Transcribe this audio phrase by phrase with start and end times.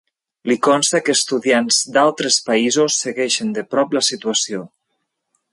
[0.51, 4.67] Li consta que estudiants d'altres països segueixen de prop la situació.